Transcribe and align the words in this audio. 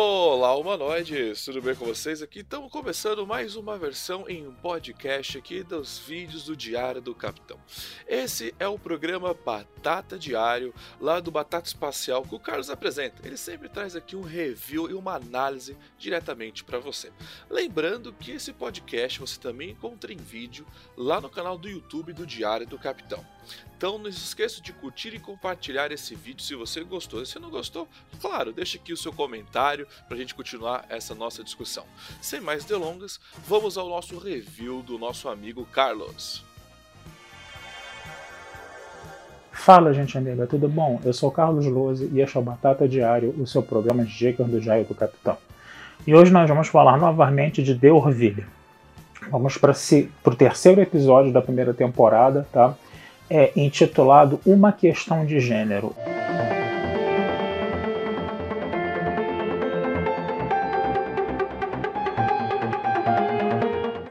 Olá, 0.00 0.54
humanoides! 0.54 1.44
Tudo 1.44 1.60
bem 1.60 1.74
com 1.74 1.84
vocês? 1.84 2.22
Aqui 2.22 2.38
estamos 2.38 2.70
começando 2.70 3.26
mais 3.26 3.56
uma 3.56 3.76
versão 3.76 4.28
em 4.28 4.48
podcast 4.62 5.36
aqui 5.36 5.64
dos 5.64 5.98
vídeos 5.98 6.44
do 6.44 6.56
Diário 6.56 7.02
do 7.02 7.12
Capitão. 7.16 7.58
Esse 8.06 8.54
é 8.60 8.68
o 8.68 8.78
programa 8.78 9.34
Batata 9.34 10.16
Diário, 10.16 10.72
lá 11.00 11.18
do 11.18 11.32
Batata 11.32 11.66
Espacial, 11.66 12.22
que 12.22 12.32
o 12.32 12.38
Carlos 12.38 12.70
apresenta. 12.70 13.26
Ele 13.26 13.36
sempre 13.36 13.68
traz 13.68 13.96
aqui 13.96 14.14
um 14.14 14.22
review 14.22 14.88
e 14.88 14.94
uma 14.94 15.16
análise 15.16 15.76
diretamente 15.98 16.62
para 16.62 16.78
você. 16.78 17.10
Lembrando 17.50 18.12
que 18.12 18.30
esse 18.30 18.52
podcast 18.52 19.18
você 19.18 19.40
também 19.40 19.70
encontra 19.70 20.12
em 20.12 20.16
vídeo 20.16 20.64
lá 20.96 21.20
no 21.20 21.28
canal 21.28 21.58
do 21.58 21.68
YouTube 21.68 22.12
do 22.12 22.24
Diário 22.24 22.68
do 22.68 22.78
Capitão. 22.78 23.26
Então 23.76 23.98
não 23.98 24.10
se 24.12 24.18
esqueça 24.18 24.60
de 24.60 24.72
curtir 24.72 25.14
e 25.14 25.18
compartilhar 25.20 25.90
esse 25.90 26.14
vídeo 26.14 26.44
se 26.44 26.54
você 26.54 26.84
gostou. 26.84 27.24
Se 27.24 27.38
não 27.38 27.50
gostou, 27.50 27.88
claro, 28.20 28.52
deixe 28.52 28.76
aqui 28.76 28.92
o 28.92 28.96
seu 28.96 29.12
comentário 29.12 29.87
para 30.06 30.16
a 30.16 30.20
gente 30.20 30.34
continuar 30.34 30.84
essa 30.88 31.14
nossa 31.14 31.42
discussão. 31.42 31.84
Sem 32.20 32.40
mais 32.40 32.64
delongas, 32.64 33.20
vamos 33.46 33.76
ao 33.76 33.88
nosso 33.88 34.18
review 34.18 34.82
do 34.82 34.98
nosso 34.98 35.28
amigo 35.28 35.66
Carlos. 35.66 36.44
Fala, 39.52 39.92
gente 39.92 40.16
amiga, 40.16 40.46
tudo 40.46 40.68
bom? 40.68 41.00
Eu 41.04 41.12
sou 41.12 41.30
Carlos 41.30 41.66
Lose 41.66 42.08
e 42.12 42.20
este 42.20 42.36
é 42.36 42.40
o 42.40 42.42
Batata 42.42 42.88
Diário, 42.88 43.34
o 43.38 43.46
seu 43.46 43.62
programa 43.62 44.04
de 44.04 44.16
dicas 44.16 44.46
do 44.46 44.60
Jair 44.60 44.86
do 44.86 44.94
Capitão. 44.94 45.36
E 46.06 46.14
hoje 46.14 46.30
nós 46.30 46.48
vamos 46.48 46.68
falar 46.68 46.96
novamente 46.96 47.62
de 47.62 47.74
The 47.74 47.90
Orville. 47.90 48.46
Vamos 49.30 49.58
para 49.58 49.72
o 49.72 50.36
terceiro 50.36 50.80
episódio 50.80 51.32
da 51.32 51.42
primeira 51.42 51.74
temporada, 51.74 52.46
tá? 52.52 52.76
é 53.30 53.52
intitulado 53.56 54.40
Uma 54.44 54.72
Questão 54.72 55.24
de 55.24 55.38
Gênero. 55.40 55.94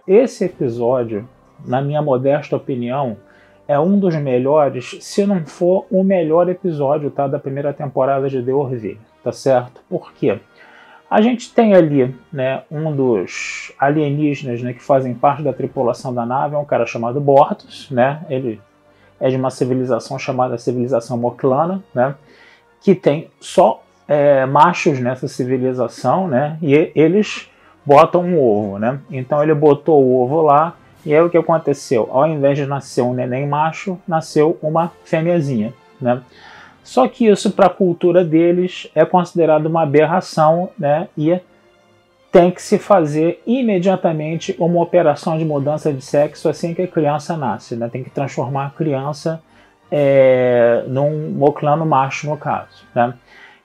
Esse 0.07 0.45
episódio, 0.45 1.27
na 1.65 1.81
minha 1.81 2.01
modesta 2.01 2.55
opinião, 2.55 3.17
é 3.67 3.77
um 3.77 3.99
dos 3.99 4.15
melhores, 4.15 4.97
se 5.01 5.25
não 5.25 5.45
for 5.45 5.85
o 5.91 6.01
melhor 6.01 6.47
episódio 6.47 7.11
tá, 7.11 7.27
da 7.27 7.37
primeira 7.37 7.73
temporada 7.73 8.29
de 8.29 8.41
The 8.41 8.53
Orville, 8.53 8.99
tá 9.21 9.33
certo? 9.33 9.81
Por 9.89 10.13
quê? 10.13 10.39
A 11.11 11.19
gente 11.19 11.53
tem 11.53 11.73
ali 11.73 12.15
né, 12.31 12.63
um 12.71 12.95
dos 12.95 13.73
alienígenas 13.77 14.61
né, 14.61 14.71
que 14.71 14.81
fazem 14.81 15.13
parte 15.13 15.43
da 15.43 15.51
tripulação 15.51 16.13
da 16.13 16.25
nave, 16.25 16.55
é 16.55 16.57
um 16.57 16.63
cara 16.63 16.85
chamado 16.85 17.19
Bortus, 17.19 17.91
né? 17.91 18.25
Ele 18.29 18.61
é 19.19 19.29
de 19.29 19.35
uma 19.35 19.49
civilização 19.49 20.17
chamada 20.17 20.57
civilização 20.57 21.17
Moclana, 21.17 21.83
né? 21.93 22.15
Que 22.81 22.95
tem 22.95 23.29
só 23.41 23.83
é, 24.07 24.45
machos 24.45 24.99
nessa 24.99 25.27
civilização, 25.27 26.27
né? 26.27 26.57
E 26.61 26.91
eles 26.95 27.49
botam 27.87 28.21
um 28.21 28.37
ovo, 28.37 28.77
né? 28.77 28.99
Então 29.09 29.41
ele 29.41 29.53
botou 29.55 30.03
o 30.03 30.21
ovo 30.21 30.41
lá 30.41 30.75
e 31.05 31.15
aí 31.15 31.21
o 31.21 31.29
que 31.29 31.37
aconteceu? 31.37 32.09
Ao 32.11 32.27
invés 32.27 32.57
de 32.57 32.65
nascer 32.65 33.01
um 33.01 33.13
neném 33.13 33.47
macho, 33.47 33.97
nasceu 34.05 34.59
uma 34.61 34.91
fêmeazinha, 35.05 35.73
né? 35.99 36.21
Só 36.83 37.07
que 37.07 37.27
isso 37.27 37.51
para 37.51 37.67
a 37.67 37.69
cultura 37.69 38.25
deles 38.25 38.91
é 38.93 39.05
considerado 39.05 39.67
uma 39.67 39.83
aberração, 39.83 40.69
né? 40.77 41.07
E 41.17 41.39
tem 42.29 42.51
que 42.51 42.61
se 42.61 42.77
fazer 42.77 43.41
imediatamente 43.47 44.53
uma 44.59 44.81
operação 44.81 45.37
de 45.37 45.45
mudança 45.45 45.93
de 45.93 46.03
sexo 46.03 46.49
assim 46.49 46.73
que 46.73 46.81
a 46.81 46.87
criança 46.87 47.37
nasce. 47.37 47.77
Né? 47.77 47.87
Tem 47.87 48.03
que 48.03 48.09
transformar 48.09 48.67
a 48.67 48.69
criança 48.69 49.41
é, 49.89 50.83
num 50.87 51.29
moclano 51.31 51.85
macho, 51.85 52.29
no 52.29 52.37
caso. 52.37 52.83
Né? 52.93 53.13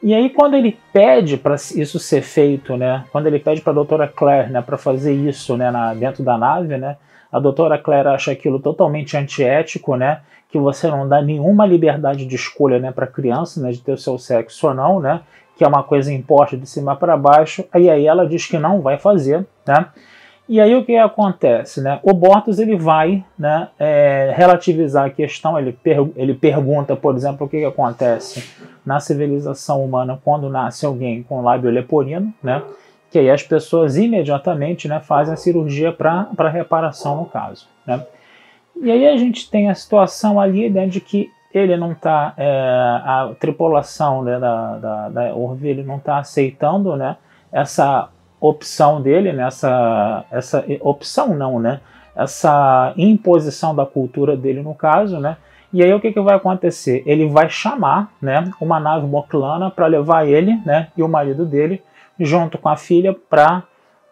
E 0.03 0.13
aí, 0.13 0.31
quando 0.31 0.55
ele 0.55 0.77
pede 0.93 1.37
para 1.37 1.55
isso 1.55 1.99
ser 1.99 2.23
feito, 2.23 2.77
né? 2.77 3.05
quando 3.13 3.29
ele 3.29 3.39
pede 3.39 3.61
para 3.61 3.71
a 3.71 3.75
doutora 3.75 4.09
Claire 4.09 4.51
né, 4.51 4.61
para 4.61 4.77
fazer 4.77 5.13
isso 5.13 5.57
né, 5.57 5.71
na, 5.71 5.95
dentro 5.95 6.25
da 6.25 6.37
nave, 6.37 6.77
né, 6.77 6.97
a 7.31 7.39
doutora 7.39 7.79
Claire 7.79 8.09
acha 8.09 8.33
aquilo 8.33 8.59
totalmente 8.59 9.17
antiético, 9.17 9.95
né? 9.95 10.21
que 10.49 10.59
você 10.59 10.89
não 10.89 11.09
dá 11.09 11.23
nenhuma 11.23 11.65
liberdade 11.65 12.27
de 12.27 12.35
escolha 12.35 12.81
né, 12.81 12.91
para 12.91 13.05
a 13.05 13.09
criança 13.09 13.61
né, 13.61 13.71
de 13.71 13.81
ter 13.81 13.93
o 13.93 13.99
seu 13.99 14.19
sexo 14.19 14.67
ou 14.67 14.75
não, 14.75 15.01
né? 15.01 15.21
que 15.57 15.65
é 15.65 15.69
uma 15.69 15.85
coisa 15.85 16.13
imposta 16.13 16.57
de 16.57 16.69
cima 16.69 16.97
para 16.97 17.17
baixo, 17.17 17.65
e 17.75 17.89
aí 17.89 18.07
ela 18.07 18.27
diz 18.27 18.47
que 18.47 18.59
não 18.59 18.81
vai 18.81 18.99
fazer, 18.99 19.47
né? 19.67 19.87
E 20.49 20.61
aí 20.61 20.75
o 20.75 20.85
que 20.85 20.97
acontece, 20.97 21.81
né? 21.81 22.01
O 22.03 22.13
Bortus 22.13 22.59
ele 22.59 22.77
vai, 22.77 23.25
né, 23.39 23.69
é, 23.79 24.33
relativizar 24.37 25.07
a 25.07 25.11
questão. 25.11 25.59
Ele, 25.59 25.73
per 25.73 25.99
ele 26.17 26.35
pergunta, 26.35 26.97
por 26.97 27.15
exemplo, 27.15 27.47
o 27.47 27.49
que, 27.49 27.61
que 27.61 27.65
acontece 27.65 28.45
na 28.85 28.99
civilização 28.99 29.85
humana 29.85 30.21
quando 30.25 30.51
nasce 30.51 30.85
alguém 30.85 31.23
com 31.23 31.43
lábio 31.43 31.71
leporino, 31.71 32.33
né? 32.43 32.63
Que 33.11 33.21
aí 33.21 33.31
as 33.31 33.43
pessoas 33.43 33.97
imediatamente, 33.97 34.89
né, 34.89 34.99
fazem 35.01 35.35
a 35.35 35.37
cirurgia 35.37 35.93
para 35.93 36.49
reparação 36.49 37.17
no 37.17 37.27
caso, 37.27 37.69
né? 37.87 38.05
E 38.81 38.91
aí 38.91 39.07
a 39.07 39.17
gente 39.17 39.49
tem 39.51 39.71
a 39.71 39.75
situação 39.75 40.41
ali 40.41 40.69
né, 40.69 40.87
de 40.87 41.01
que 41.01 41.31
ele 41.55 41.77
não 41.77 41.93
está, 41.93 42.33
é, 42.37 42.49
a 42.49 43.33
tripulação 43.39 44.23
né, 44.23 44.39
da, 44.41 44.79
da, 44.79 45.09
da 45.09 45.35
Orville 45.35 45.85
não 45.85 45.99
está 45.99 46.19
aceitando 46.19 46.97
né, 46.97 47.17
essa 47.53 48.09
opção 48.49 49.01
dele, 49.01 49.33
né, 49.33 49.47
essa, 49.47 50.25
essa 50.31 50.65
opção 50.81 51.35
não, 51.35 51.61
né, 51.61 51.81
essa 52.15 52.93
imposição 52.97 53.75
da 53.75 53.87
cultura 53.87 54.37
dele 54.37 54.63
no 54.63 54.75
caso, 54.75 55.19
né, 55.21 55.37
e 55.73 55.83
aí 55.83 55.95
o 55.95 56.01
que, 56.01 56.13
que 56.13 56.21
vai 56.21 56.35
acontecer? 56.35 57.03
Ele 57.07 57.27
vai 57.29 57.49
chamar 57.49 58.13
né, 58.21 58.51
uma 58.61 58.79
nave 58.79 59.07
moclana 59.07 59.71
para 59.71 59.87
levar 59.87 60.29
ele 60.29 60.61
né, 60.67 60.89
e 60.97 61.03
o 61.03 61.09
marido 61.09 61.47
dele 61.47 61.83
junto 62.21 62.59
com 62.59 62.69
a 62.69 62.77
filha 62.77 63.17
para 63.31 63.63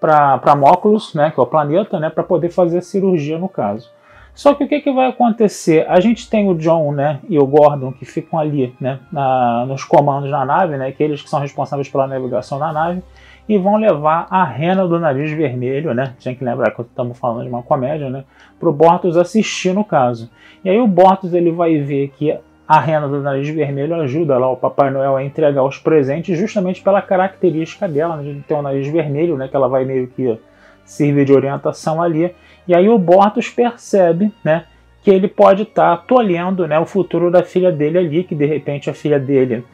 para 0.01 0.57
Móculos, 0.57 1.13
né, 1.13 1.31
que 1.31 1.39
é 1.39 1.43
o 1.43 1.47
planeta, 1.47 2.01
né, 2.01 2.09
para 2.09 2.25
poder 2.25 2.49
fazer 2.49 2.79
a 2.79 2.81
cirurgia 2.83 3.39
no 3.39 3.51
caso. 3.51 3.91
Só 4.35 4.55
que 4.55 4.65
o 4.65 4.69
que, 4.69 4.81
que 4.81 4.91
vai 4.91 5.09
acontecer? 5.09 5.85
A 5.87 6.01
gente 6.01 6.31
tem 6.31 6.49
o 6.49 6.55
John 6.55 6.93
né, 6.93 7.21
e 7.29 7.39
o 7.39 7.47
Gordon 7.47 7.93
que 7.93 8.07
ficam 8.07 8.39
ali 8.39 8.75
né, 8.81 8.99
na, 9.13 9.67
nos 9.67 9.85
comandos 9.85 10.31
da 10.31 10.43
nave, 10.47 10.79
né, 10.79 10.89
aqueles 10.89 11.21
que 11.21 11.29
são 11.29 11.39
responsáveis 11.39 11.91
pela 11.91 12.07
navegação 12.07 12.59
da 12.59 12.73
nave, 12.73 13.03
e 13.51 13.59
vão 13.59 13.79
levar 13.79 14.29
a 14.31 14.45
rena 14.45 14.87
do 14.87 14.97
nariz 15.01 15.33
vermelho, 15.33 15.93
né? 15.93 16.15
Tinha 16.21 16.37
que 16.37 16.45
lembrar 16.45 16.71
que 16.71 16.83
estamos 16.83 17.19
falando 17.19 17.43
de 17.43 17.49
uma 17.49 17.65
comédia, 17.65 18.09
né? 18.09 18.23
Para 18.61 18.69
o 18.69 18.73
Bortus 18.73 19.17
assistir 19.17 19.75
no 19.75 19.85
caso. 19.85 20.31
E 20.65 20.71
aí 20.71 20.79
o 20.79 20.87
Bortus 20.87 21.35
ele 21.35 21.51
vai 21.51 21.77
ver 21.79 22.13
que 22.17 22.33
a 22.69 22.79
rena 22.79 23.09
do 23.09 23.21
nariz 23.21 23.49
vermelho 23.49 23.97
ajuda 23.97 24.39
lá 24.39 24.49
o 24.49 24.57
Papai 24.57 24.93
Noel 24.93 25.17
a 25.17 25.25
entregar 25.25 25.65
os 25.65 25.79
presentes 25.79 26.39
justamente 26.39 26.81
pela 26.81 27.03
característica 27.03 27.89
dela, 27.89 28.19
né, 28.19 28.35
de 28.35 28.41
ter 28.43 28.55
o 28.55 28.63
nariz 28.63 28.87
vermelho, 28.87 29.37
né? 29.37 29.49
Que 29.49 29.57
ela 29.57 29.67
vai 29.67 29.85
meio 29.85 30.07
que 30.07 30.39
servir 30.85 31.25
de 31.25 31.33
orientação 31.33 32.01
ali. 32.01 32.33
E 32.69 32.73
aí 32.73 32.89
o 32.89 32.97
Bortus 33.01 33.49
percebe, 33.49 34.33
né, 34.45 34.67
que 35.03 35.11
ele 35.11 35.27
pode 35.27 35.65
estar 35.65 35.97
tá 35.97 36.05
tolhendo, 36.07 36.69
né, 36.69 36.79
o 36.79 36.87
futuro 36.87 37.33
da 37.33 37.43
filha 37.43 37.73
dele 37.73 37.99
ali, 37.99 38.23
que 38.23 38.37
de 38.37 38.47
repente 38.47 38.89
a 38.89 38.95
filha 38.95 39.19
dele 39.19 39.65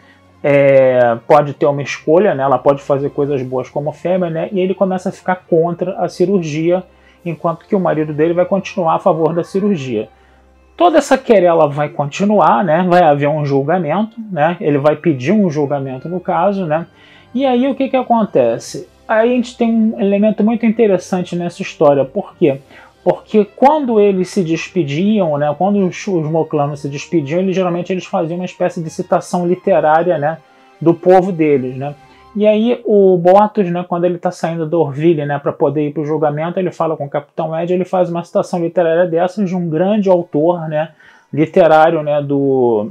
é, 0.43 1.17
pode 1.27 1.55
ter 1.55 1.67
uma 1.67 1.83
escolha, 1.83 2.35
né, 2.35 2.43
ela 2.43 2.59
pode 2.59 2.83
fazer 2.83 3.11
coisas 3.11 3.43
boas 3.43 3.69
como 3.69 3.93
fêmea, 3.93 4.31
né, 4.31 4.49
e 4.53 4.61
ele 4.61 4.75
começa 4.75 5.09
a 5.09 5.13
ficar 5.13 5.37
contra 5.49 5.99
a 5.99 6.09
cirurgia, 6.09 6.83
enquanto 7.25 7.67
que 7.67 7.75
o 7.75 7.81
marido 7.81 8.13
dele 8.13 8.35
vai 8.35 8.45
continuar 8.45 8.95
a 8.95 8.99
favor 8.99 9.35
da 9.35 9.43
cirurgia. 9.43 10.09
Toda 10.77 10.99
essa 10.99 11.17
querela 11.17 11.69
vai 11.69 11.89
continuar, 11.89 12.65
né, 12.65 12.87
vai 12.89 13.03
haver 13.03 13.29
um 13.29 13.45
julgamento, 13.45 14.17
né, 14.31 14.57
ele 14.61 14.79
vai 14.79 14.97
pedir 14.97 15.33
um 15.33 15.51
julgamento 15.51 16.09
no 16.09 16.21
caso, 16.21 16.67
né, 16.67 16.87
e 17.35 17.45
aí 17.45 17.69
o 17.69 17.75
que, 17.75 17.89
que 17.89 17.97
acontece? 17.97 18.89
Aí 19.09 19.31
a 19.31 19.37
gente 19.37 19.57
tem 19.57 19.71
um 19.71 20.01
elemento 20.01 20.43
muito 20.43 20.67
interessante 20.67 21.37
nessa 21.37 21.63
história. 21.63 22.05
Por 22.05 22.35
quê? 22.37 22.59
Porque 23.07 23.45
quando 23.45 24.01
eles 24.01 24.31
se 24.31 24.43
despediam, 24.43 25.39
né, 25.39 25.55
quando 25.57 25.79
os, 25.87 26.09
os 26.09 26.29
moclanos 26.29 26.81
se 26.81 26.89
despediam, 26.89 27.39
eles, 27.39 27.55
geralmente 27.55 27.93
eles 27.93 28.05
faziam 28.05 28.35
uma 28.35 28.45
espécie 28.45 28.83
de 28.83 28.91
citação 28.91 29.47
literária 29.47 30.19
né, 30.19 30.39
do 30.81 30.93
povo 30.93 31.31
deles. 31.31 31.77
Né? 31.77 31.95
E 32.35 32.45
aí 32.45 32.81
o 32.85 33.17
Botos, 33.17 33.71
né, 33.71 33.85
quando 33.89 34.07
ele 34.07 34.17
está 34.17 34.33
saindo 34.33 34.67
do 34.67 34.81
Orville 34.81 35.25
né, 35.25 35.39
para 35.39 35.53
poder 35.53 35.87
ir 35.87 35.93
para 35.93 36.03
o 36.03 36.05
julgamento, 36.05 36.59
ele 36.59 36.73
fala 36.73 36.97
com 36.97 37.07
o 37.07 37.09
Capitão 37.09 37.57
Ed, 37.57 37.73
ele 37.73 37.85
faz 37.85 38.11
uma 38.11 38.25
citação 38.25 38.59
literária 38.59 39.07
dessa 39.07 39.45
de 39.45 39.55
um 39.55 39.71
grande 39.71 40.11
autor 40.11 40.69
né, 40.69 40.89
literário 41.33 42.03
né, 42.03 42.21
do, 42.21 42.91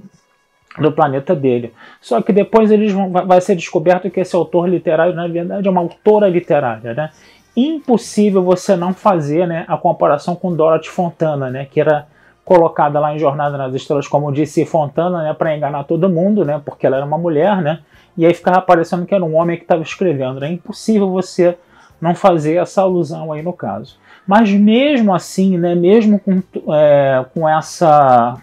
do 0.79 0.93
planeta 0.93 1.35
dele. 1.35 1.73
Só 1.99 2.21
que 2.21 2.31
depois 2.31 2.71
eles 2.71 2.93
vão, 2.93 3.11
vai 3.11 3.41
ser 3.41 3.57
descoberto 3.57 4.09
que 4.09 4.21
esse 4.21 4.33
autor 4.33 4.69
literário, 4.69 5.13
na 5.13 5.27
verdade, 5.27 5.67
é 5.67 5.69
uma 5.69 5.81
autora 5.81 6.29
literária, 6.29 6.93
né? 6.93 7.09
Impossível 7.55 8.43
você 8.43 8.75
não 8.75 8.93
fazer 8.93 9.47
né, 9.47 9.65
a 9.67 9.77
comparação 9.77 10.35
com 10.35 10.53
Dorothy 10.53 10.89
Fontana, 10.89 11.49
né? 11.49 11.65
Que 11.65 11.79
era 11.79 12.07
colocada 12.45 12.99
lá 12.99 13.13
em 13.13 13.19
Jornada 13.19 13.57
nas 13.57 13.73
Estrelas 13.73 14.07
como 14.07 14.31
disse 14.31 14.65
Fontana, 14.65 15.23
né, 15.23 15.33
para 15.33 15.57
enganar 15.57 15.83
todo 15.83 16.07
mundo, 16.07 16.45
né, 16.45 16.61
porque 16.63 16.85
ela 16.85 16.97
era 16.97 17.05
uma 17.05 17.17
mulher, 17.17 17.59
né, 17.59 17.79
e 18.15 18.23
aí 18.25 18.33
ficava 18.35 18.61
parecendo 18.61 19.05
que 19.05 19.15
era 19.15 19.25
um 19.25 19.35
homem 19.35 19.57
que 19.57 19.63
estava 19.63 19.81
escrevendo. 19.81 20.45
É 20.45 20.49
impossível 20.49 21.09
você 21.09 21.57
não 21.99 22.13
fazer 22.13 22.55
essa 22.57 22.81
alusão 22.81 23.33
aí 23.33 23.41
no 23.41 23.51
caso. 23.51 23.97
Mas 24.27 24.49
mesmo 24.51 25.13
assim, 25.13 25.57
né, 25.57 25.75
mesmo 25.75 26.19
com, 26.19 26.41
é, 26.73 27.25
com, 27.33 27.49
essa, 27.49 28.37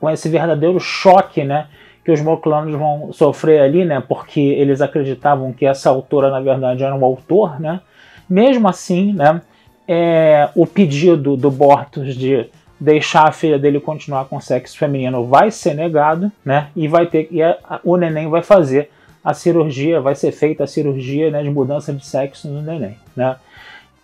com 0.00 0.08
esse 0.08 0.28
verdadeiro 0.28 0.78
choque 0.80 1.44
né, 1.44 1.66
que 2.04 2.12
os 2.12 2.20
moclanos 2.20 2.74
vão 2.74 3.12
sofrer 3.12 3.60
ali, 3.60 3.84
né, 3.84 4.00
porque 4.00 4.40
eles 4.40 4.80
acreditavam 4.80 5.52
que 5.52 5.66
essa 5.66 5.90
autora, 5.90 6.30
na 6.30 6.40
verdade, 6.40 6.82
era 6.82 6.94
um 6.94 7.04
autor, 7.04 7.60
né, 7.60 7.80
mesmo 8.28 8.68
assim, 8.68 9.12
né, 9.12 9.40
é, 9.86 10.48
o 10.54 10.66
pedido 10.66 11.36
do 11.36 11.50
Bortus 11.50 12.14
de 12.14 12.46
deixar 12.80 13.28
a 13.28 13.32
filha 13.32 13.58
dele 13.58 13.80
continuar 13.80 14.26
com 14.26 14.40
sexo 14.40 14.76
feminino 14.76 15.26
vai 15.26 15.50
ser 15.50 15.74
negado, 15.74 16.30
né? 16.44 16.68
E 16.74 16.88
vai 16.88 17.06
ter 17.06 17.28
e 17.30 17.42
a, 17.42 17.80
o 17.84 17.96
neném 17.96 18.28
vai 18.28 18.42
fazer 18.42 18.90
a 19.24 19.32
cirurgia, 19.32 20.00
vai 20.00 20.14
ser 20.14 20.32
feita 20.32 20.64
a 20.64 20.66
cirurgia 20.66 21.30
né, 21.30 21.42
de 21.42 21.48
mudança 21.48 21.92
de 21.92 22.04
sexo 22.04 22.48
no 22.48 22.60
neném, 22.60 22.96
né? 23.16 23.36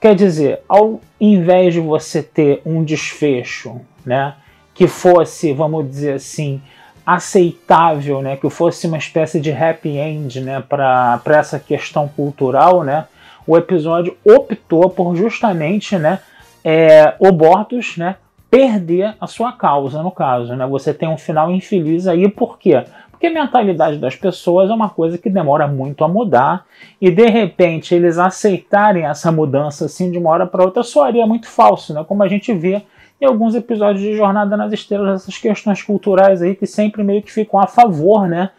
Quer 0.00 0.14
dizer, 0.14 0.61
ao 0.66 0.99
invés 1.20 1.75
de 1.75 1.81
você 1.81 2.23
ter 2.23 2.62
um 2.64 2.82
desfecho, 2.82 3.82
né, 4.05 4.34
que 4.73 4.87
fosse, 4.87 5.52
vamos 5.52 5.87
dizer 5.90 6.14
assim, 6.14 6.62
aceitável, 7.05 8.23
né, 8.23 8.37
que 8.37 8.49
fosse 8.49 8.87
uma 8.87 8.96
espécie 8.96 9.38
de 9.38 9.52
happy 9.52 9.99
end, 9.99 10.40
né, 10.40 10.64
para 10.66 11.20
essa 11.26 11.58
questão 11.58 12.08
cultural, 12.08 12.82
né, 12.82 13.05
o 13.50 13.58
episódio 13.58 14.17
optou 14.25 14.88
por 14.88 15.17
justamente, 15.17 15.99
né, 15.99 16.20
é, 16.64 17.14
o 17.19 17.32
Bortus, 17.32 17.97
né, 17.97 18.14
perder 18.49 19.17
a 19.20 19.26
sua 19.26 19.50
causa, 19.50 20.05
no 20.05 20.12
caso, 20.12 20.55
né? 20.55 20.64
Você 20.69 20.94
tem 20.94 21.08
um 21.08 21.19
final 21.19 21.50
infeliz 21.50 22.06
aí, 22.06 22.29
por 22.29 22.58
quê? 22.58 22.85
Porque 23.11 23.26
a 23.26 23.32
mentalidade 23.32 23.99
das 23.99 24.14
pessoas 24.14 24.70
é 24.70 24.73
uma 24.73 24.88
coisa 24.88 25.19
que 25.19 25.29
demora 25.29 25.67
muito 25.67 26.05
a 26.05 26.08
mudar 26.08 26.64
e 27.00 27.11
de 27.11 27.26
repente 27.26 27.93
eles 27.93 28.19
aceitarem 28.19 29.05
essa 29.05 29.32
mudança 29.32 29.87
assim 29.87 30.12
de 30.12 30.19
uma 30.19 30.31
hora 30.31 30.47
para 30.47 30.64
outra 30.64 30.85
soaria 30.85 31.26
muito 31.26 31.49
falso, 31.49 31.93
né? 31.93 32.05
Como 32.06 32.23
a 32.23 32.29
gente 32.29 32.52
vê 32.52 32.82
em 33.20 33.26
alguns 33.26 33.56
episódios 33.56 34.02
de 34.02 34.17
Jornada 34.17 34.56
nas 34.56 34.73
Estrelas, 34.73 35.23
essas 35.23 35.38
questões 35.38 35.82
culturais 35.82 36.41
aí 36.41 36.55
que 36.55 36.67
sempre 36.67 37.02
meio 37.02 37.20
que 37.20 37.32
ficam 37.32 37.58
a 37.58 37.67
favor, 37.67 38.29
né? 38.29 38.50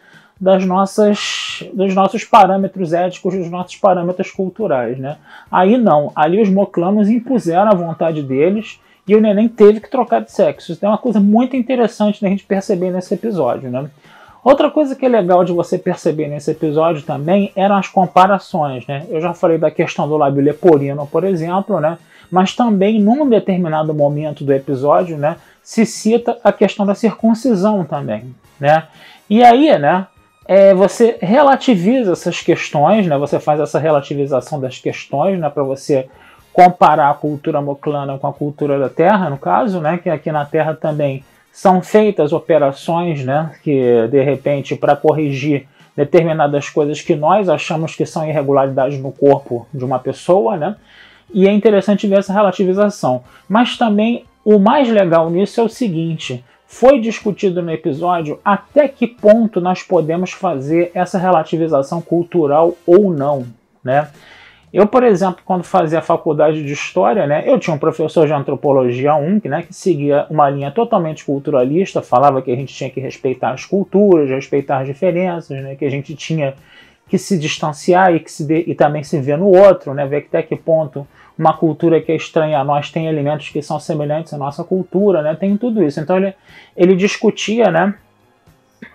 Das 0.41 0.65
nossas, 0.65 1.63
dos 1.71 1.93
nossos 1.93 2.23
parâmetros 2.23 2.93
éticos, 2.93 3.35
dos 3.35 3.51
nossos 3.51 3.75
parâmetros 3.75 4.31
culturais, 4.31 4.97
né? 4.97 5.17
Aí 5.51 5.77
não, 5.77 6.11
ali 6.15 6.41
os 6.41 6.49
moclanos 6.49 7.07
impuseram 7.07 7.69
a 7.69 7.75
vontade 7.75 8.23
deles 8.23 8.79
e 9.07 9.15
o 9.15 9.21
neném 9.21 9.47
teve 9.47 9.79
que 9.79 9.89
trocar 9.89 10.21
de 10.21 10.31
sexo. 10.31 10.71
Isso 10.71 10.83
é 10.83 10.87
uma 10.87 10.97
coisa 10.97 11.19
muito 11.19 11.55
interessante 11.55 12.19
da 12.19 12.27
gente 12.27 12.43
perceber 12.43 12.89
nesse 12.89 13.13
episódio, 13.13 13.69
né? 13.69 13.87
Outra 14.43 14.71
coisa 14.71 14.95
que 14.95 15.05
é 15.05 15.09
legal 15.09 15.43
de 15.43 15.51
você 15.51 15.77
perceber 15.77 16.27
nesse 16.27 16.49
episódio 16.49 17.03
também 17.03 17.51
eram 17.55 17.75
as 17.75 17.87
comparações, 17.87 18.87
né? 18.87 19.05
Eu 19.09 19.21
já 19.21 19.35
falei 19.35 19.59
da 19.59 19.69
questão 19.69 20.09
do 20.09 20.17
lábio 20.17 20.43
leporino, 20.43 21.05
por 21.05 21.23
exemplo, 21.23 21.79
né? 21.79 21.99
Mas 22.31 22.55
também 22.55 22.99
num 22.99 23.29
determinado 23.29 23.93
momento 23.93 24.43
do 24.43 24.51
episódio, 24.51 25.17
né, 25.17 25.35
se 25.61 25.85
cita 25.85 26.39
a 26.43 26.51
questão 26.51 26.85
da 26.85 26.95
circuncisão 26.95 27.83
também, 27.83 28.33
né? 28.59 28.87
E 29.29 29.43
aí, 29.43 29.77
né, 29.77 30.07
é, 30.47 30.73
você 30.73 31.17
relativiza 31.21 32.13
essas 32.13 32.41
questões, 32.41 33.05
né? 33.07 33.17
Você 33.17 33.39
faz 33.39 33.59
essa 33.59 33.79
relativização 33.79 34.59
das 34.59 34.77
questões, 34.79 35.39
né, 35.39 35.49
para 35.49 35.63
você 35.63 36.07
comparar 36.51 37.09
a 37.09 37.13
cultura 37.13 37.61
moclana 37.61 38.17
com 38.17 38.27
a 38.27 38.33
cultura 38.33 38.77
da 38.77 38.89
Terra, 38.89 39.29
no 39.29 39.37
caso, 39.37 39.79
né, 39.79 39.97
que 39.97 40.09
aqui 40.09 40.31
na 40.31 40.43
Terra 40.45 40.73
também 40.73 41.23
são 41.51 41.81
feitas 41.81 42.33
operações, 42.33 43.23
né, 43.23 43.51
que 43.63 44.07
de 44.09 44.21
repente 44.21 44.75
para 44.75 44.95
corrigir 44.95 45.67
determinadas 45.95 46.69
coisas 46.69 47.01
que 47.01 47.15
nós 47.15 47.49
achamos 47.49 47.95
que 47.95 48.05
são 48.05 48.27
irregularidades 48.27 48.99
no 48.99 49.11
corpo 49.11 49.67
de 49.73 49.83
uma 49.83 49.99
pessoa, 49.99 50.57
né? 50.57 50.75
E 51.33 51.47
é 51.47 51.51
interessante 51.51 52.07
ver 52.07 52.19
essa 52.19 52.33
relativização. 52.33 53.23
Mas 53.47 53.77
também 53.77 54.25
o 54.43 54.57
mais 54.57 54.89
legal 54.89 55.29
nisso 55.29 55.59
é 55.59 55.63
o 55.63 55.69
seguinte: 55.69 56.43
foi 56.71 57.01
discutido 57.01 57.61
no 57.61 57.69
episódio 57.69 58.39
até 58.45 58.87
que 58.87 59.05
ponto 59.05 59.59
nós 59.59 59.83
podemos 59.83 60.31
fazer 60.31 60.89
essa 60.93 61.19
relativização 61.19 62.01
cultural 62.01 62.75
ou 62.87 63.13
não, 63.13 63.45
né? 63.83 64.07
Eu, 64.71 64.87
por 64.87 65.03
exemplo, 65.03 65.41
quando 65.43 65.65
fazia 65.65 65.99
a 65.99 66.01
faculdade 66.01 66.63
de 66.63 66.71
História, 66.71 67.27
né, 67.27 67.43
eu 67.45 67.59
tinha 67.59 67.75
um 67.75 67.77
professor 67.77 68.25
de 68.25 68.31
Antropologia 68.31 69.13
1 69.15 69.41
né, 69.43 69.63
que 69.63 69.73
seguia 69.73 70.25
uma 70.29 70.49
linha 70.49 70.71
totalmente 70.71 71.25
culturalista, 71.25 72.01
falava 72.01 72.41
que 72.41 72.49
a 72.49 72.55
gente 72.55 72.73
tinha 72.73 72.89
que 72.89 73.01
respeitar 73.01 73.51
as 73.51 73.65
culturas, 73.65 74.29
respeitar 74.29 74.79
as 74.79 74.87
diferenças, 74.87 75.61
né, 75.61 75.75
que 75.75 75.83
a 75.83 75.91
gente 75.91 76.15
tinha 76.15 76.53
que 77.09 77.17
se 77.17 77.37
distanciar 77.37 78.15
e, 78.15 78.21
que 78.21 78.31
se 78.31 78.45
de, 78.45 78.63
e 78.65 78.73
também 78.73 79.03
se 79.03 79.19
ver 79.19 79.37
no 79.37 79.47
outro, 79.47 79.93
né, 79.93 80.07
ver 80.07 80.25
até 80.29 80.41
que 80.41 80.55
ponto 80.55 81.05
uma 81.41 81.53
cultura 81.53 81.99
que 81.99 82.11
é 82.11 82.15
estranha 82.15 82.59
a 82.59 82.63
nós 82.63 82.91
tem 82.91 83.07
elementos 83.07 83.49
que 83.49 83.63
são 83.63 83.79
semelhantes 83.79 84.31
à 84.31 84.37
nossa 84.37 84.63
cultura, 84.63 85.23
né, 85.23 85.33
tem 85.33 85.57
tudo 85.57 85.83
isso. 85.83 85.99
Então 85.99 86.15
ele, 86.15 86.35
ele 86.77 86.95
discutia 86.95 87.71
né, 87.71 87.95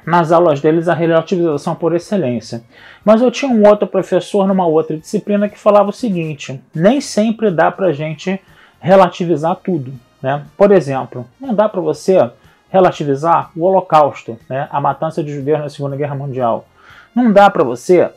nas 0.06 0.30
aulas 0.30 0.60
deles 0.60 0.86
a 0.86 0.94
relativização 0.94 1.74
por 1.74 1.92
excelência. 1.92 2.62
Mas 3.04 3.20
eu 3.20 3.32
tinha 3.32 3.50
um 3.50 3.66
outro 3.66 3.88
professor 3.88 4.46
numa 4.46 4.64
outra 4.64 4.96
disciplina 4.96 5.48
que 5.48 5.58
falava 5.58 5.90
o 5.90 5.92
seguinte: 5.92 6.62
nem 6.72 7.00
sempre 7.00 7.50
dá 7.50 7.72
para 7.72 7.92
gente 7.92 8.40
relativizar 8.78 9.56
tudo. 9.56 9.92
Né? 10.22 10.44
Por 10.56 10.70
exemplo, 10.70 11.26
não 11.40 11.52
dá 11.52 11.68
para 11.68 11.80
você 11.80 12.30
relativizar 12.70 13.50
o 13.56 13.64
Holocausto, 13.64 14.38
né? 14.48 14.68
a 14.70 14.80
matança 14.80 15.22
de 15.22 15.34
judeus 15.34 15.58
na 15.58 15.68
Segunda 15.68 15.96
Guerra 15.96 16.14
Mundial. 16.14 16.64
Não 17.12 17.32
dá 17.32 17.50
para 17.50 17.64
você, 17.64 18.08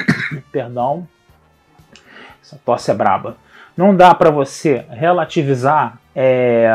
perdão, 0.52 1.08
essa 2.42 2.60
tosse 2.66 2.90
é 2.90 2.94
braba. 2.94 3.47
Não 3.78 3.94
dá 3.94 4.12
para 4.12 4.28
você 4.28 4.84
relativizar 4.90 6.00
é, 6.12 6.68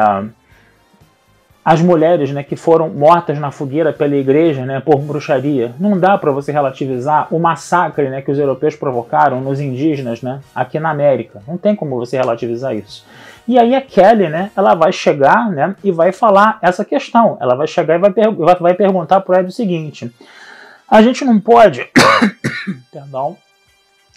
as 1.66 1.82
mulheres 1.82 2.32
né, 2.32 2.44
que 2.44 2.56
foram 2.56 2.88
mortas 2.88 3.38
na 3.38 3.52
fogueira 3.52 3.92
pela 3.92 4.16
igreja 4.16 4.66
né, 4.66 4.80
por 4.80 5.00
bruxaria. 5.00 5.76
Não 5.78 6.00
dá 6.00 6.18
para 6.18 6.32
você 6.32 6.54
relativizar 6.54 7.28
o 7.30 7.38
massacre 7.38 8.08
né, 8.08 8.22
que 8.22 8.32
os 8.32 8.40
europeus 8.40 8.78
provocaram 8.78 9.42
nos 9.42 9.60
indígenas 9.60 10.22
né, 10.22 10.40
aqui 10.56 10.80
na 10.80 10.92
América. 10.92 11.44
Não 11.46 11.58
tem 11.58 11.76
como 11.76 11.98
você 11.98 12.16
relativizar 12.16 12.74
isso. 12.74 13.06
E 13.46 13.60
aí 13.60 13.76
a 13.76 13.82
Kelly, 13.82 14.30
né, 14.30 14.50
ela 14.56 14.74
vai 14.74 14.94
chegar 14.94 15.52
né, 15.52 15.76
e 15.84 15.92
vai 15.92 16.14
falar 16.14 16.58
essa 16.62 16.86
questão. 16.86 17.38
Ela 17.42 17.54
vai 17.54 17.68
chegar 17.68 17.96
e 17.96 18.00
vai, 18.00 18.12
per 18.12 18.32
vai, 18.32 18.74
perguntar 18.76 19.20
para 19.20 19.42
Ed 19.42 19.50
o 19.50 19.52
seguinte: 19.52 20.10
a 20.90 21.02
gente 21.02 21.26
não 21.26 21.38
pode, 21.38 21.86
perdão, 22.90 23.36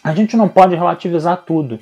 a 0.05 0.15
gente 0.15 0.37
não 0.37 0.49
pode 0.49 0.77
relativizar 0.77 1.43
tudo. 1.45 1.81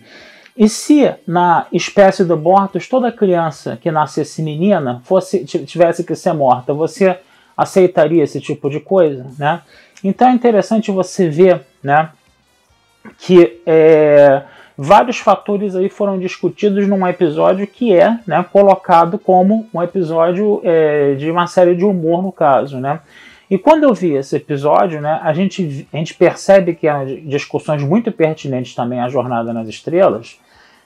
E 0.56 0.68
se 0.68 1.12
na 1.26 1.66
espécie 1.72 2.24
do 2.24 2.36
Bortus 2.36 2.88
toda 2.88 3.10
criança 3.10 3.76
que 3.80 3.90
nascesse 3.90 4.40
menina 4.40 5.02
fosse 5.04 5.44
tivesse 5.44 6.04
que 6.04 6.14
ser 6.14 6.32
morta, 6.32 6.72
você 6.72 7.18
aceitaria 7.56 8.22
esse 8.22 8.40
tipo 8.40 8.70
de 8.70 8.78
coisa, 8.78 9.26
né? 9.38 9.62
Então 10.02 10.28
é 10.28 10.32
interessante 10.32 10.90
você 10.90 11.28
ver, 11.28 11.62
né, 11.82 12.10
que 13.18 13.60
é, 13.64 14.42
vários 14.76 15.18
fatores 15.18 15.74
aí 15.74 15.88
foram 15.88 16.18
discutidos 16.18 16.86
num 16.86 17.06
episódio 17.06 17.66
que 17.66 17.94
é 17.94 18.18
né, 18.26 18.44
colocado 18.52 19.18
como 19.18 19.68
um 19.72 19.82
episódio 19.82 20.60
é, 20.62 21.14
de 21.14 21.30
uma 21.30 21.46
série 21.46 21.74
de 21.74 21.84
humor 21.84 22.22
no 22.22 22.30
caso, 22.30 22.78
né? 22.78 23.00
E 23.50 23.58
quando 23.58 23.84
eu 23.84 23.94
vi 23.94 24.12
esse 24.12 24.36
episódio, 24.36 25.00
né, 25.00 25.20
a 25.22 25.32
gente, 25.32 25.86
a 25.92 25.96
gente 25.96 26.14
percebe 26.14 26.74
que 26.74 26.88
há 26.88 27.04
discussões 27.04 27.82
muito 27.82 28.10
pertinentes 28.10 28.74
também 28.74 29.00
à 29.00 29.08
Jornada 29.08 29.52
nas 29.52 29.68
Estrelas, 29.68 30.38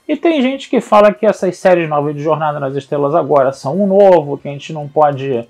e 0.08 0.16
tem 0.16 0.40
gente 0.40 0.70
que 0.70 0.80
fala 0.80 1.12
que 1.12 1.26
essas 1.26 1.58
séries 1.58 1.86
novas 1.86 2.16
de 2.16 2.22
Jornada 2.22 2.58
nas 2.58 2.74
Estrelas 2.74 3.14
agora 3.14 3.52
são 3.52 3.78
um 3.78 3.86
novo, 3.86 4.38
que 4.38 4.48
a 4.48 4.50
gente 4.50 4.72
não 4.72 4.88
pode. 4.88 5.46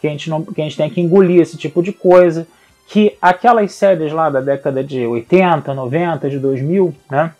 que 0.00 0.08
a 0.08 0.10
gente, 0.10 0.28
não, 0.28 0.42
que 0.42 0.60
a 0.60 0.64
gente 0.64 0.76
tem 0.76 0.90
que 0.90 1.00
engolir 1.00 1.40
esse 1.40 1.56
tipo 1.56 1.80
de 1.80 1.92
coisa. 1.92 2.44
Que 2.88 3.16
aquelas 3.22 3.72
séries 3.72 4.12
lá 4.12 4.28
da 4.28 4.40
década 4.40 4.82
de 4.82 5.06
80, 5.06 5.72
90, 5.72 6.28
de 6.28 6.40
2000, 6.40 6.92
né? 7.08 7.32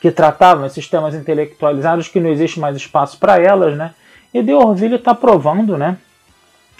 Que 0.00 0.12
tratavam 0.12 0.64
esses 0.64 0.86
temas 0.86 1.12
intelectualizados, 1.12 2.06
que 2.06 2.20
não 2.20 2.30
existe 2.30 2.60
mais 2.60 2.76
espaço 2.76 3.18
para 3.18 3.40
elas, 3.40 3.76
né? 3.76 3.94
E 4.32 4.44
The 4.44 4.54
Orville 4.54 4.94
está 4.94 5.12
provando, 5.12 5.76
né? 5.76 5.98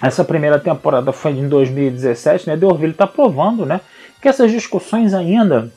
Essa 0.01 0.23
primeira 0.23 0.61
temporada 0.61 1.11
foi 1.11 1.33
em 1.33 1.49
2017, 1.49 2.47
né? 2.47 2.57
The 2.57 2.67
Orville 2.67 2.93
está 2.93 3.09
provando, 3.09 3.67
né? 3.67 3.81
Que 4.23 4.29
essas 4.29 4.53
discussões 4.53 5.13
ainda 5.13 5.73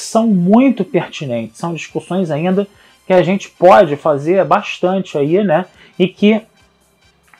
são 0.00 0.26
muito 0.26 0.84
pertinentes, 0.84 1.58
são 1.58 1.74
discussões 1.74 2.30
ainda 2.30 2.66
que 3.06 3.12
a 3.12 3.22
gente 3.22 3.50
pode 3.50 3.96
fazer 3.96 4.44
bastante 4.44 5.16
aí, 5.16 5.42
né? 5.42 5.66
E 5.98 6.06
que 6.06 6.42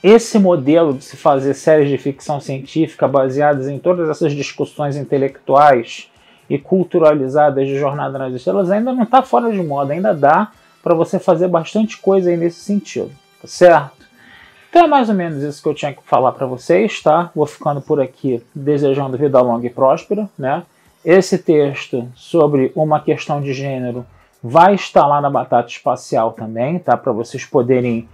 esse 0.03 0.39
modelo 0.39 0.95
de 0.95 1.05
se 1.05 1.17
fazer 1.17 1.55
séries 1.55 1.91
de 1.91 1.99
ficção 1.99 2.41
científica 2.41 3.09
baseadas 3.09 3.69
em 3.69 3.79
todas 3.79 4.09
essas 4.09 4.33
discussões 4.33 4.97
intelectuais 4.97 6.09
e 6.49 6.57
culturalizadas 6.57 7.67
de 7.67 7.79
Jornada 7.79 8.19
nas 8.19 8.33
Estrelas 8.33 8.71
ainda 8.71 8.93
não 8.93 9.03
está 9.03 9.23
fora 9.23 9.53
de 9.53 9.63
moda, 9.63 9.93
ainda 9.93 10.15
dá 10.15 10.53
para 10.83 10.95
você 10.95 11.19
fazer 11.19 11.49
bastante 11.49 11.99
coisa 11.99 12.31
aí 12.31 12.37
nesse 12.37 12.61
sentido, 12.61 13.11
tá 13.43 13.49
certo? 13.49 13.99
Então 14.71 14.85
é 14.85 14.87
mais 14.87 15.09
ou 15.09 15.15
menos 15.15 15.43
isso 15.43 15.63
que 15.63 15.69
eu 15.69 15.75
tinha 15.75 15.93
que 15.93 16.03
falar 16.05 16.33
para 16.33 16.47
vocês, 16.47 17.03
tá? 17.03 17.31
Vou 17.35 17.47
ficando 17.47 17.81
por 17.81 18.01
aqui 18.01 18.43
desejando 18.55 19.19
vida 19.19 19.41
longa 19.41 19.67
e 19.67 19.71
próspera, 19.71 20.29
né? 20.39 20.63
Esse 21.05 21.39
texto 21.39 22.09
sobre 22.15 22.73
uma 22.75 23.01
questão 23.01 23.41
de 23.41 23.53
gênero 23.53 24.05
vai 24.43 24.75
estar 24.75 25.07
lá 25.07 25.21
na 25.21 25.31
Batata 25.31 25.69
Espacial 25.69 26.33
também, 26.33 26.79
tá? 26.79 26.97
Para 26.97 27.13
vocês 27.13 27.45
poderem 27.45 28.09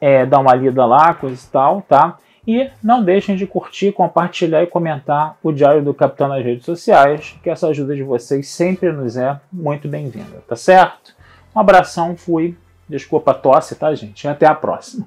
é, 0.00 0.26
dar 0.26 0.40
uma 0.40 0.54
lida 0.54 0.84
lá, 0.84 1.14
coisa 1.14 1.42
e 1.42 1.50
tal, 1.50 1.82
tá? 1.82 2.18
E 2.46 2.70
não 2.82 3.02
deixem 3.02 3.36
de 3.36 3.46
curtir, 3.46 3.92
compartilhar 3.92 4.62
e 4.62 4.66
comentar 4.66 5.38
o 5.42 5.50
Diário 5.50 5.82
do 5.82 5.94
Capitão 5.94 6.28
nas 6.28 6.44
redes 6.44 6.64
sociais, 6.64 7.34
que 7.42 7.48
essa 7.48 7.68
ajuda 7.68 7.96
de 7.96 8.02
vocês 8.02 8.48
sempre 8.48 8.92
nos 8.92 9.16
é 9.16 9.40
muito 9.50 9.88
bem-vinda, 9.88 10.42
tá 10.46 10.54
certo? 10.54 11.14
Um 11.56 11.60
abração, 11.60 12.16
fui. 12.16 12.56
Desculpa 12.86 13.30
a 13.30 13.34
tosse, 13.34 13.74
tá, 13.76 13.94
gente? 13.94 14.28
Até 14.28 14.46
a 14.46 14.54
próxima. 14.54 15.06